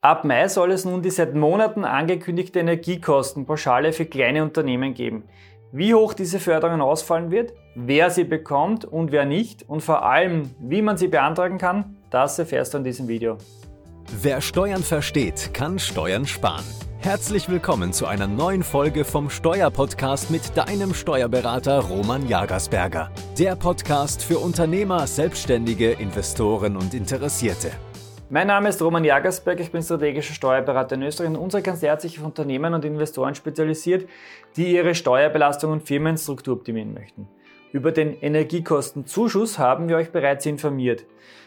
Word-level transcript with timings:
Ab 0.00 0.24
Mai 0.24 0.46
soll 0.46 0.70
es 0.70 0.84
nun 0.84 1.02
die 1.02 1.10
seit 1.10 1.34
Monaten 1.34 1.84
angekündigte 1.84 2.60
Energiekostenpauschale 2.60 3.92
für 3.92 4.06
kleine 4.06 4.44
Unternehmen 4.44 4.94
geben. 4.94 5.24
Wie 5.72 5.92
hoch 5.92 6.14
diese 6.14 6.38
Förderung 6.38 6.80
ausfallen 6.80 7.32
wird, 7.32 7.52
wer 7.74 8.08
sie 8.10 8.22
bekommt 8.22 8.84
und 8.84 9.10
wer 9.10 9.24
nicht 9.24 9.68
und 9.68 9.80
vor 9.80 10.04
allem, 10.04 10.54
wie 10.60 10.82
man 10.82 10.96
sie 10.96 11.08
beantragen 11.08 11.58
kann, 11.58 11.96
das 12.10 12.38
erfährst 12.38 12.74
du 12.74 12.78
in 12.78 12.84
diesem 12.84 13.08
Video. 13.08 13.38
Wer 14.22 14.40
Steuern 14.40 14.84
versteht, 14.84 15.52
kann 15.52 15.80
Steuern 15.80 16.26
sparen. 16.26 16.64
Herzlich 17.00 17.48
willkommen 17.48 17.92
zu 17.92 18.06
einer 18.06 18.28
neuen 18.28 18.62
Folge 18.62 19.04
vom 19.04 19.28
Steuerpodcast 19.30 20.30
mit 20.30 20.56
deinem 20.56 20.94
Steuerberater 20.94 21.80
Roman 21.80 22.28
Jagersberger. 22.28 23.10
Der 23.36 23.56
Podcast 23.56 24.22
für 24.22 24.38
Unternehmer, 24.38 25.08
Selbstständige, 25.08 25.90
Investoren 25.90 26.76
und 26.76 26.94
Interessierte. 26.94 27.72
Mein 28.30 28.48
Name 28.48 28.68
ist 28.68 28.82
Roman 28.82 29.04
Jagersberg, 29.04 29.58
ich 29.58 29.72
bin 29.72 29.82
strategischer 29.82 30.34
Steuerberater 30.34 30.96
in 30.96 31.02
Österreich 31.02 31.30
und 31.30 31.36
unsere 31.36 31.62
Kanzlei 31.62 31.88
hat 31.88 32.02
sich 32.02 32.18
auf 32.18 32.26
Unternehmen 32.26 32.74
und 32.74 32.84
Investoren 32.84 33.34
spezialisiert, 33.34 34.06
die 34.54 34.74
ihre 34.74 34.94
Steuerbelastung 34.94 35.72
und 35.72 35.84
Firmenstruktur 35.84 36.56
optimieren 36.56 36.92
möchten. 36.92 37.26
Über 37.72 37.90
den 37.90 38.12
Energiekostenzuschuss 38.20 39.58
haben 39.58 39.88
wir 39.88 39.96
euch 39.96 40.10
bereits 40.10 40.44
informiert. 40.44 41.06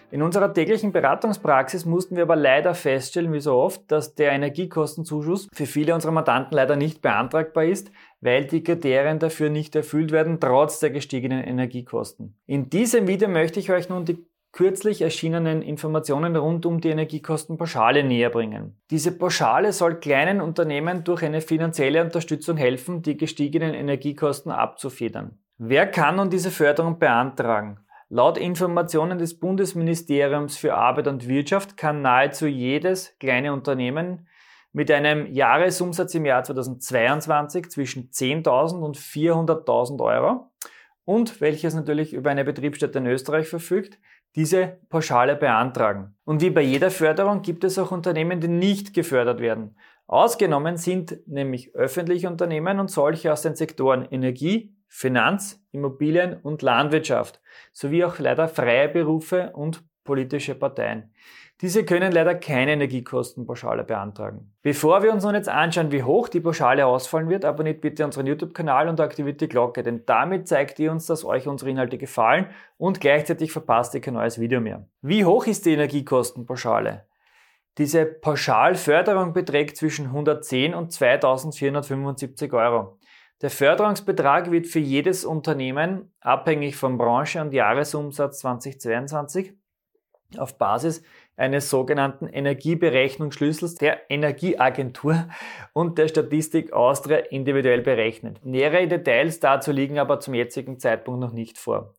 In 0.10 0.24
unserer 0.24 0.54
täglichen 0.54 0.92
Beratungspraxis 0.92 1.86
mussten 1.86 2.16
wir 2.16 2.24
aber 2.24 2.36
leider 2.36 2.74
feststellen, 2.74 3.32
wie 3.32 3.40
so 3.42 3.54
oft, 3.54 3.84
dass 3.92 4.16
der 4.16 4.32
Energiekostenzuschuss 4.32 5.50
für 5.54 5.68
viele 5.68 5.94
unserer 5.94 6.12
Mandanten 6.12 6.56
leider 6.56 6.76
nicht 6.76 7.04
beantragbar 7.04 7.66
ist, 7.66 7.92
weil 8.22 8.46
die 8.46 8.64
Kriterien 8.64 9.20
dafür 9.20 9.52
nicht 9.52 9.76
erfüllt 9.76 10.12
werden, 10.12 10.40
trotz 10.40 10.80
der 10.80 10.90
gestiegenen 10.90 11.44
Energiekosten. 11.44 12.36
In 12.48 12.72
diesem 12.72 13.08
Video 13.08 13.30
möchte 13.30 13.60
ich 13.60 13.72
euch 13.72 13.88
nun 13.88 14.04
die 14.04 14.26
kürzlich 14.52 15.02
erschienenen 15.02 15.62
Informationen 15.62 16.36
rund 16.36 16.66
um 16.66 16.82
die 16.82 16.90
Energiekostenpauschale 16.90 18.04
näher 18.04 18.30
bringen. 18.30 18.76
Diese 18.90 19.12
Pauschale 19.12 19.72
soll 19.74 20.00
kleinen 20.00 20.42
Unternehmen 20.42 21.04
durch 21.04 21.24
eine 21.24 21.42
finanzielle 21.42 22.02
Unterstützung 22.04 22.58
helfen, 22.58 23.02
die 23.02 23.18
gestiegenen 23.18 23.74
Energiekosten 23.74 24.52
abzufedern. 24.52 25.38
Wer 25.58 25.88
kann 25.88 26.18
nun 26.18 26.30
diese 26.30 26.52
Förderung 26.52 27.00
beantragen? 27.00 27.80
Laut 28.10 28.38
Informationen 28.38 29.20
des 29.20 29.40
Bundesministeriums 29.40 30.58
für 30.58 30.74
Arbeit 30.74 31.08
und 31.08 31.30
Wirtschaft 31.30 31.78
kann 31.78 32.02
nahezu 32.02 32.46
jedes 32.46 33.18
kleine 33.20 33.54
Unternehmen 33.54 34.28
mit 34.74 34.92
einem 34.92 35.32
Jahresumsatz 35.32 36.14
im 36.16 36.26
Jahr 36.26 36.44
2022 36.44 37.70
zwischen 37.70 38.10
10.000 38.10 38.82
und 38.82 38.98
400.000 38.98 40.02
Euro 40.02 40.52
und 41.12 41.42
welches 41.42 41.74
natürlich 41.74 42.14
über 42.14 42.30
eine 42.30 42.46
Betriebsstätte 42.46 43.00
in 43.00 43.06
Österreich 43.06 43.50
verfügt, 43.50 44.00
diese 44.38 44.78
Pauschale 44.88 45.36
beantragen. 45.36 46.16
Und 46.24 46.40
wie 46.40 46.52
bei 46.52 46.62
jeder 46.62 46.90
Förderung 46.90 47.42
gibt 47.42 47.66
es 47.66 47.78
auch 47.78 47.92
Unternehmen, 47.92 48.40
die 48.40 48.48
nicht 48.48 48.94
gefördert 48.94 49.42
werden. 49.42 49.76
Ausgenommen 50.08 50.78
sind 50.78 51.28
nämlich 51.28 51.76
öffentliche 51.76 52.30
Unternehmen 52.30 52.80
und 52.80 52.90
solche 52.90 53.34
aus 53.34 53.42
den 53.42 53.58
Sektoren 53.58 54.08
Energie, 54.10 54.74
Finanz, 54.88 55.62
Immobilien 55.74 56.38
und 56.44 56.62
Landwirtschaft, 56.62 57.42
sowie 57.74 58.06
auch 58.06 58.18
leider 58.20 58.48
freie 58.48 58.88
Berufe 58.88 59.52
und 59.54 59.84
politische 60.06 60.56
Parteien. 60.56 61.14
Diese 61.62 61.86
können 61.86 62.12
leider 62.12 62.34
keine 62.34 62.72
Energiekostenpauschale 62.72 63.84
beantragen. 63.84 64.52
Bevor 64.64 65.04
wir 65.04 65.14
uns 65.14 65.24
nun 65.24 65.36
jetzt 65.36 65.48
anschauen, 65.48 65.92
wie 65.92 66.02
hoch 66.02 66.28
die 66.28 66.40
Pauschale 66.40 66.88
ausfallen 66.88 67.30
wird, 67.30 67.46
abonniert 67.46 67.82
bitte 67.82 68.04
unseren 68.04 68.26
YouTube-Kanal 68.26 68.90
und 68.90 69.00
aktiviert 69.00 69.42
die 69.42 69.48
Glocke, 69.48 69.84
denn 69.84 70.04
damit 70.08 70.48
zeigt 70.48 70.80
ihr 70.80 70.92
uns, 70.92 71.06
dass 71.06 71.24
euch 71.24 71.48
unsere 71.48 71.70
Inhalte 71.70 72.00
gefallen 72.00 72.48
und 72.78 73.00
gleichzeitig 73.00 73.52
verpasst 73.52 73.94
ihr 73.94 74.02
kein 74.02 74.16
neues 74.16 74.40
Video 74.40 74.60
mehr. 74.60 74.88
Wie 75.04 75.24
hoch 75.24 75.46
ist 75.46 75.68
die 75.68 75.74
Energiekostenpauschale? 75.74 77.06
Diese 77.78 78.06
Pauschalförderung 78.06 79.34
beträgt 79.34 79.78
zwischen 79.78 80.08
110 80.08 80.74
und 80.74 80.92
2475 80.92 82.52
Euro. 82.54 82.98
Der 83.42 83.52
Förderungsbetrag 83.52 84.52
wird 84.52 84.66
für 84.66 84.80
jedes 84.80 85.26
Unternehmen, 85.26 86.12
abhängig 86.22 86.76
von 86.76 86.98
Branche 86.98 87.40
und 87.40 87.54
Jahresumsatz 87.54 88.40
2022, 88.40 89.54
auf 90.38 90.58
Basis 90.58 91.04
eines 91.36 91.70
sogenannten 91.70 92.28
Energieberechnungsschlüssels 92.28 93.76
der 93.76 94.10
Energieagentur 94.10 95.28
und 95.74 95.98
der 95.98 96.08
Statistik 96.08 96.74
Austria 96.74 97.18
individuell 97.18 97.82
berechnet. 97.82 98.46
Nähere 98.46 98.88
Details 98.88 99.40
dazu 99.40 99.72
liegen 99.72 100.00
aber 100.00 100.20
zum 100.20 100.34
jetzigen 100.34 100.80
Zeitpunkt 100.80 101.20
noch 101.20 101.34
nicht 101.34 101.58
vor. 101.58 101.94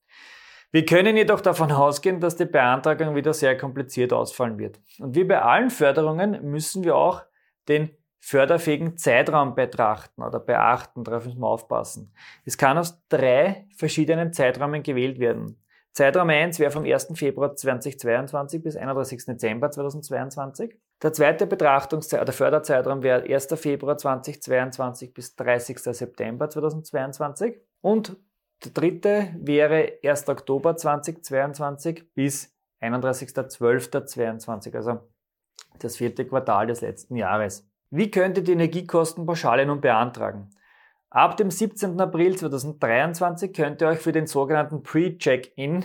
Wir 0.71 0.87
können 0.87 1.17
jedoch 1.17 1.43
davon 1.43 1.71
ausgehen, 1.71 2.21
dass 2.21 2.37
die 2.37 2.47
Beantragung 2.47 3.15
wieder 3.15 3.35
sehr 3.35 3.59
kompliziert 3.59 4.13
ausfallen 4.13 4.59
wird. 4.59 4.81
Und 5.01 5.15
wie 5.15 5.25
bei 5.25 5.43
allen 5.43 5.69
Förderungen 5.69 6.51
müssen 6.51 6.83
wir 6.83 6.97
auch 6.97 7.23
den 7.69 7.91
förderfähigen 8.21 8.97
Zeitraum 8.97 9.55
betrachten 9.55 10.23
oder 10.23 10.39
beachten, 10.39 11.05
darauf 11.05 11.27
müssen 11.27 11.41
wir 11.41 11.47
aufpassen. 11.47 12.15
Es 12.45 12.57
kann 12.57 12.79
aus 12.79 13.03
drei 13.09 13.67
verschiedenen 13.77 14.33
Zeiträumen 14.33 14.83
gewählt 14.83 15.19
werden. 15.19 15.63
Zeitraum 15.95 16.31
1 16.31 16.59
wäre 16.59 16.71
vom 16.71 16.85
1. 16.85 17.09
Februar 17.15 17.55
2022 17.55 18.63
bis 18.63 18.77
31. 18.77 19.27
Dezember 19.27 19.71
2022. 19.71 20.75
Der 21.03 21.13
zweite 21.13 21.47
Betrachtungszeitraum, 21.47 22.25
der 22.25 22.35
Förderzeitraum 22.35 23.03
wäre 23.03 23.23
1. 23.25 23.49
Februar 23.57 23.99
2022 23.99 25.13
bis 25.13 25.37
30. 25.37 25.79
September 25.79 26.49
2022. 26.49 27.61
Und 27.83 28.17
der 28.65 28.73
dritte 28.73 29.35
wäre 29.39 29.99
1. 30.03 30.29
Oktober 30.29 30.77
2022 30.77 32.15
bis 32.15 32.57
31.12.2022, 32.81 34.75
also 34.75 35.01
das 35.79 35.97
vierte 35.97 36.27
Quartal 36.27 36.69
des 36.69 36.81
letzten 36.81 37.17
Jahres. 37.17 37.69
Wie 37.91 38.11
könnte 38.11 38.43
die 38.43 38.53
Energiekostenpauschale 38.53 39.67
nun 39.67 39.83
beantragen? 39.83 40.49
Ab 41.15 41.37
dem 41.37 41.51
17. 41.51 42.01
April 42.01 42.37
2023 42.37 43.53
könnt 43.53 43.83
ihr 43.83 43.89
euch 43.89 43.99
für 43.99 44.13
den 44.13 44.27
sogenannten 44.27 44.83
Pre-Check-In 44.83 45.85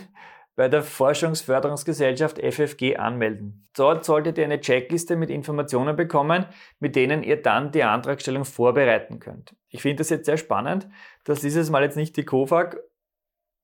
bei 0.56 0.68
der 0.68 0.82
Forschungsförderungsgesellschaft 0.82 2.38
FFG 2.38 2.96
anmelden. 2.96 3.68
Dort 3.76 4.06
solltet 4.06 4.38
ihr 4.38 4.44
eine 4.44 4.58
Checkliste 4.58 5.16
mit 5.16 5.28
Informationen 5.28 5.96
bekommen, 5.96 6.46
mit 6.80 6.96
denen 6.96 7.22
ihr 7.22 7.42
dann 7.42 7.72
die 7.72 7.82
Antragstellung 7.82 8.46
vorbereiten 8.46 9.20
könnt. 9.20 9.54
Ich 9.68 9.82
finde 9.82 9.96
das 9.96 10.08
jetzt 10.08 10.24
sehr 10.24 10.38
spannend, 10.38 10.88
dass 11.24 11.42
dieses 11.42 11.68
Mal 11.68 11.82
jetzt 11.82 11.98
nicht 11.98 12.16
die 12.16 12.24
COFAG 12.24 12.78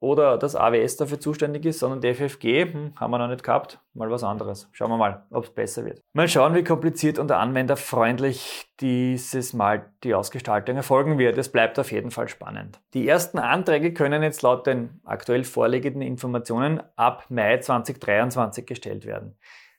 oder 0.05 0.37
das 0.37 0.55
AWS 0.55 0.99
dafür 0.99 1.19
zuständig 1.19 1.65
ist, 1.65 1.79
sondern 1.79 2.01
die 2.03 2.13
FFG, 2.15 2.65
hm, 2.65 2.93
haben 2.97 3.11
wir 3.11 3.19
noch 3.19 3.29
nicht 3.29 3.43
gehabt, 3.43 3.81
mal 3.95 4.11
was 4.11 4.23
anderes. 4.23 4.69
Schauen 4.73 4.91
wir 4.91 4.99
mal, 4.99 5.25
ob 5.31 5.45
es 5.45 5.51
besser 5.51 5.85
wird. 5.85 6.03
Mal 6.13 6.29
schauen, 6.29 6.55
wie 6.55 6.63
kompliziert 6.63 7.19
und 7.19 7.33
anwenderfreundlich 7.33 8.67
dieses 8.81 9.55
Mal 9.55 9.87
die 10.05 10.15
Ausgestaltung 10.15 10.77
erfolgen 10.77 11.19
wird. 11.19 11.39
Es 11.39 11.51
bleibt 11.51 11.79
auf 11.79 11.91
jeden 11.91 12.11
Fall 12.11 12.29
spannend. 12.29 12.81
Die 12.93 13.09
ersten 13.09 13.39
Anträge 13.39 13.95
können 13.95 14.23
jetzt 14.23 14.43
laut 14.43 14.67
den 14.67 15.01
aktuell 15.05 15.45
vorliegenden 15.45 16.03
Informationen 16.03 16.83
ab 16.97 17.25
Mai 17.31 17.59
2023 17.59 18.67
gestellt 18.67 19.07
werden. 19.07 19.37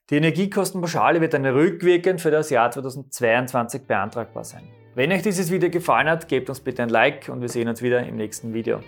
Die 0.10 0.18
Energiekostenpauschale 0.18 1.22
wird 1.22 1.34
dann 1.34 1.46
rückwirkend 1.46 2.22
für 2.22 2.32
das 2.32 2.50
Jahr 2.50 2.72
2022 2.72 3.88
beantragbar 3.88 4.44
sein. 4.44 4.64
Wenn 4.96 5.12
euch 5.12 5.24
dieses 5.24 5.52
Video 5.52 5.70
gefallen 5.70 6.08
hat, 6.08 6.28
gebt 6.28 6.50
uns 6.50 6.62
bitte 6.62 6.84
ein 6.84 6.90
Like 6.90 7.30
und 7.30 7.42
wir 7.42 7.50
sehen 7.50 7.68
uns 7.68 7.82
wieder 7.82 8.06
im 8.06 8.16
nächsten 8.16 8.54
Video. 8.54 8.82